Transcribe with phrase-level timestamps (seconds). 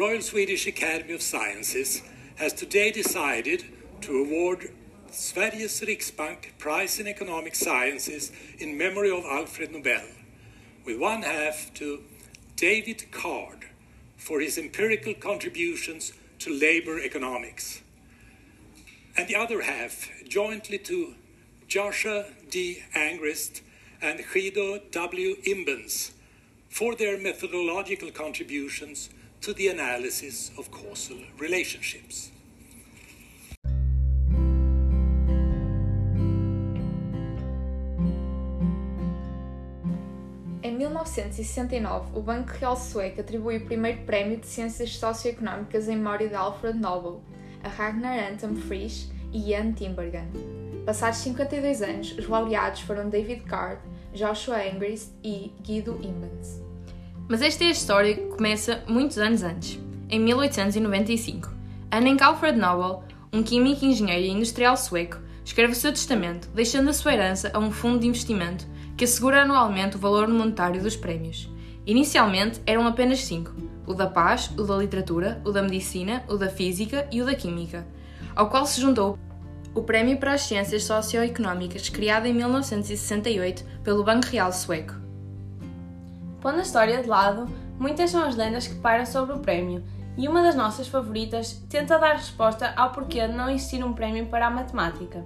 [0.00, 2.00] Royal Swedish Academy of Sciences
[2.36, 3.66] has today decided
[4.00, 4.70] to award
[5.10, 10.06] Sveriges Riksbank Prize in Economic Sciences in memory of Alfred Nobel,
[10.86, 12.02] with one half to
[12.56, 13.66] David Card
[14.16, 17.82] for his empirical contributions to labor economics,
[19.18, 21.14] and the other half jointly to
[21.68, 22.84] Joshua D.
[22.94, 23.60] Angrist
[24.00, 25.36] and Guido W.
[25.42, 26.12] Imbens
[26.70, 29.10] for their methodological contributions
[29.40, 32.30] to the analysis of causal relationships.
[40.62, 46.28] Em 1969, o Banco Real Sueco atribui o primeiro prémio de Ciências Socioeconómicas em memória
[46.28, 47.22] de Alfred Nobel
[47.62, 50.28] a Ragnar Anton Frisch e Jan Timbergen.
[50.84, 53.80] Passados 52 anos, os laureados foram David Card,
[54.12, 56.69] Joshua Angrist e Guido Imbens.
[57.30, 61.48] Mas esta é a história que começa muitos anos antes, em 1895,
[61.88, 66.48] ano em que Alfred Nobel, um químico, engenheiro e industrial sueco, escreve o seu testamento,
[66.52, 70.82] deixando a sua herança a um fundo de investimento que assegura anualmente o valor monetário
[70.82, 71.48] dos prémios.
[71.86, 73.54] Inicialmente eram apenas cinco:
[73.86, 77.36] o da paz, o da literatura, o da medicina, o da física e o da
[77.36, 77.86] química,
[78.34, 79.16] ao qual se juntou
[79.72, 85.09] o Prémio para as Ciências Socioeconómicas, criado em 1968 pelo Banco Real Sueco.
[86.40, 87.46] Pondo a história de lado,
[87.78, 89.84] muitas são as lendas que pairam sobre o prémio,
[90.16, 94.26] e uma das nossas favoritas tenta dar resposta ao porquê de não existir um prémio
[94.26, 95.24] para a matemática.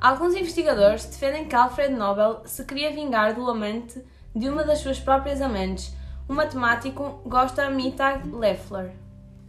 [0.00, 4.02] Alguns investigadores defendem que Alfred Nobel se queria vingar do amante
[4.34, 5.94] de uma das suas próprias amantes,
[6.26, 8.92] o matemático Gustav Mittag Leffler.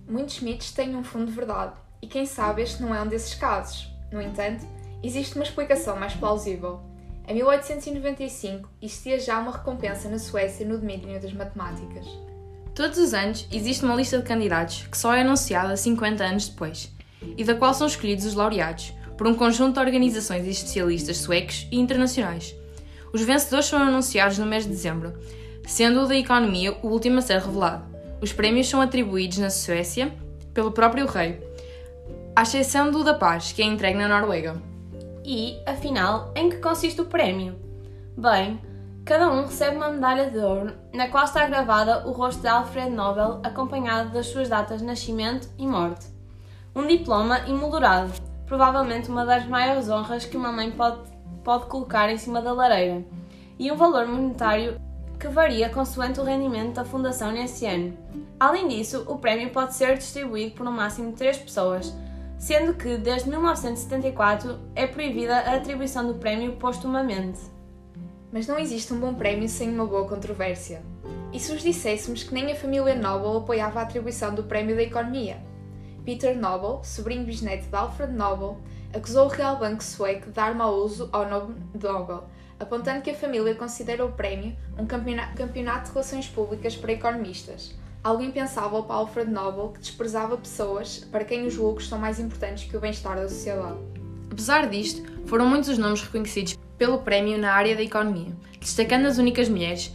[0.10, 3.34] Muitos mitos têm um fundo de verdade, e quem sabe este não é um desses
[3.34, 3.90] casos.
[4.12, 4.66] No entanto,
[5.02, 6.82] existe uma explicação mais plausível.
[7.32, 12.06] Em 1895, existia já uma recompensa na Suécia no domínio das matemáticas.
[12.76, 16.92] Todos os anos existe uma lista de candidatos que só é anunciada 50 anos depois,
[17.38, 21.70] e da qual são escolhidos os laureados, por um conjunto de organizações e especialistas suecos
[21.72, 22.54] e internacionais.
[23.14, 25.18] Os vencedores são anunciados no mês de dezembro,
[25.66, 27.86] sendo o da economia o último a ser revelado.
[28.20, 30.14] Os prémios são atribuídos na Suécia
[30.54, 31.40] pelo próprio rei,
[32.36, 34.71] à exceção do da paz, que é entregue na Noruega.
[35.24, 37.56] E, afinal, em que consiste o prémio?
[38.18, 38.60] Bem,
[39.06, 42.90] cada um recebe uma medalha de ouro na qual está gravada o rosto de Alfred
[42.90, 46.08] Nobel acompanhado das suas datas de nascimento e morte.
[46.76, 48.12] Um diploma emoldurado,
[48.48, 51.02] provavelmente uma das maiores honras que uma mãe pode,
[51.44, 53.04] pode colocar em cima da lareira,
[53.60, 54.80] e um valor monetário
[55.20, 57.96] que varia consoante o rendimento da fundação nesse ano.
[58.40, 61.96] Além disso, o prémio pode ser distribuído por um máximo de três pessoas,
[62.42, 67.40] sendo que desde 1974 é proibida a atribuição do prémio postumamente.
[68.34, 70.82] Mas não existe um bom prémio sem uma boa controvérsia.
[71.32, 74.82] E se os disséssemos que nem a família Nobel apoiava a atribuição do Prémio da
[74.82, 75.38] Economia?
[76.04, 78.58] Peter Nobel, sobrinho bisneto de Alfred Nobel,
[78.92, 82.24] acusou o Real Banco Sueco de dar mau uso ao nome Nobel,
[82.60, 88.24] apontando que a família considera o prémio um campeonato de relações públicas para economistas, algo
[88.24, 92.76] impensável para Alfred Nobel, que desprezava pessoas para quem os lucros são mais importantes que
[92.76, 93.78] o bem-estar da sociedade.
[94.32, 99.18] Apesar disto, foram muitos os nomes reconhecidos pelo prémio na área da economia, destacando as
[99.18, 99.94] únicas mulheres.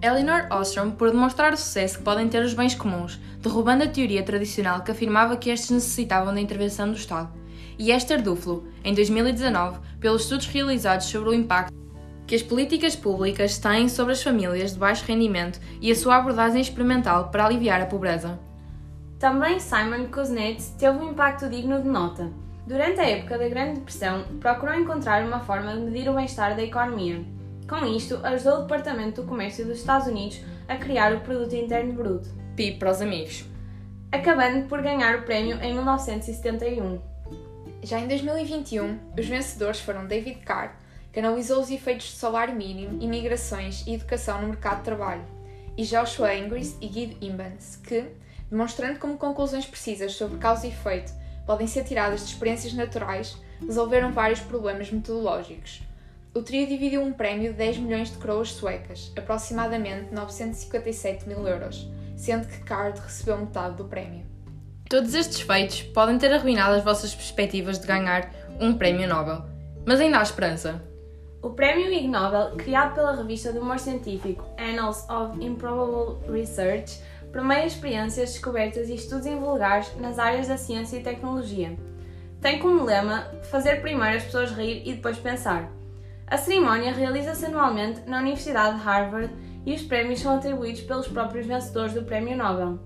[0.00, 4.22] Elinor Ostrom por demonstrar o sucesso que podem ter os bens comuns, derrubando a teoria
[4.22, 7.32] tradicional que afirmava que estes necessitavam da intervenção do Estado,
[7.78, 11.81] e Esther Duflo, em 2019, pelos estudos realizados sobre o impacto
[12.32, 16.62] que as políticas públicas têm sobre as famílias de baixo rendimento e a sua abordagem
[16.62, 18.40] experimental para aliviar a pobreza.
[19.18, 22.32] Também Simon Kuznets teve um impacto digno de nota.
[22.66, 26.62] Durante a época da Grande Depressão, procurou encontrar uma forma de medir o bem-estar da
[26.62, 27.22] economia.
[27.68, 31.92] Com isto, ajudou o Departamento do Comércio dos Estados Unidos a criar o Produto Interno
[31.92, 33.44] Bruto, PIB para os amigos,
[34.10, 36.98] acabando por ganhar o prémio em 1971.
[37.82, 40.80] Já em 2021, os vencedores foram David Carr,
[41.12, 45.24] que analisou os efeitos de salário mínimo, imigrações e educação no mercado de trabalho,
[45.76, 48.06] e Joshua Angris e Guido Imbans, que,
[48.50, 51.12] demonstrando como conclusões precisas sobre causa e efeito
[51.46, 55.82] podem ser tiradas de experiências naturais, resolveram vários problemas metodológicos.
[56.34, 61.86] O trio dividiu um prémio de 10 milhões de coroas suecas, aproximadamente 957 mil euros,
[62.16, 64.24] sendo que Card recebeu metade do prémio.
[64.88, 68.30] Todos estes feitos podem ter arruinado as vossas perspectivas de ganhar
[68.60, 69.44] um prémio Nobel,
[69.84, 70.91] mas ainda há esperança.
[71.42, 77.02] O Prémio Ig Nobel, criado pela revista de humor científico Annals of Improbable Research,
[77.32, 81.76] promeia experiências, descobertas e estudos invulgares nas áreas da ciência e tecnologia.
[82.40, 85.68] Tem como lema fazer primeiro as pessoas rir e depois pensar.
[86.28, 89.34] A cerimónia realiza-se anualmente na Universidade de Harvard
[89.66, 92.78] e os prémios são atribuídos pelos próprios vencedores do Prémio Nobel.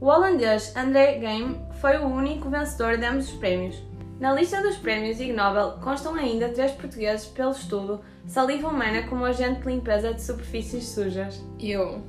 [0.00, 3.82] O holandês André Game foi o único vencedor de ambos os prémios.
[4.18, 9.26] Na lista dos prémios Ig Nobel constam ainda três portugueses pelo estudo Saliva humana como
[9.26, 11.44] agente de limpeza de superfícies sujas.
[11.60, 12.02] Eu.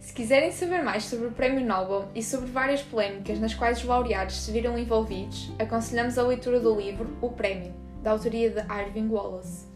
[0.00, 3.84] Se quiserem saber mais sobre o Prémio Nobel e sobre várias polémicas nas quais os
[3.84, 7.72] laureados se viram envolvidos, aconselhamos a leitura do livro O Prémio,
[8.02, 9.66] da autoria de Irving Wallace.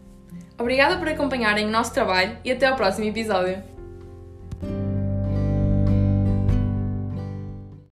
[0.57, 3.78] Obrigada por acompanharem o nosso trabalho e até ao próximo episódio.